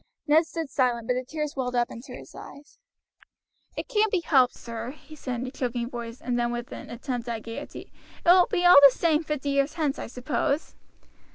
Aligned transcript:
Ned 0.25 0.47
stood 0.47 0.71
silent, 0.71 1.05
but 1.05 1.13
the 1.13 1.23
tears 1.23 1.55
welled 1.55 1.75
up 1.75 1.91
into 1.91 2.13
his 2.15 2.33
eyes. 2.33 2.79
"It 3.77 3.87
can't 3.87 4.11
be 4.11 4.21
helped, 4.21 4.55
sir," 4.55 4.89
he 4.93 5.15
said 5.15 5.41
in 5.41 5.45
a 5.45 5.51
choking 5.51 5.91
voice, 5.91 6.19
and 6.19 6.39
then 6.39 6.51
with 6.51 6.71
an 6.71 6.89
attempt 6.89 7.29
at 7.29 7.43
gayety: 7.43 7.91
"it 8.25 8.27
will 8.27 8.47
be 8.47 8.65
all 8.65 8.79
the 8.89 8.97
same 8.97 9.23
fifty 9.23 9.49
years 9.49 9.73
hence, 9.73 9.99
I 9.99 10.07
suppose." 10.07 10.73